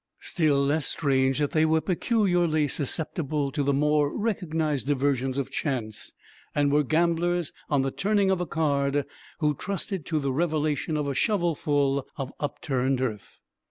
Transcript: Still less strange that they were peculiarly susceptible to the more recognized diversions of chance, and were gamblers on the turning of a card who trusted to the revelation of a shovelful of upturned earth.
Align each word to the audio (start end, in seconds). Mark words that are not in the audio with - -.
Still 0.21 0.59
less 0.65 0.87
strange 0.87 1.37
that 1.37 1.51
they 1.51 1.63
were 1.63 1.79
peculiarly 1.79 2.67
susceptible 2.67 3.51
to 3.51 3.61
the 3.61 3.71
more 3.71 4.11
recognized 4.17 4.87
diversions 4.87 5.37
of 5.37 5.51
chance, 5.51 6.11
and 6.55 6.71
were 6.71 6.81
gamblers 6.81 7.53
on 7.69 7.83
the 7.83 7.91
turning 7.91 8.31
of 8.31 8.41
a 8.41 8.47
card 8.47 9.05
who 9.41 9.53
trusted 9.53 10.07
to 10.07 10.17
the 10.19 10.33
revelation 10.33 10.97
of 10.97 11.07
a 11.07 11.13
shovelful 11.13 12.07
of 12.17 12.33
upturned 12.39 12.99
earth. 12.99 13.41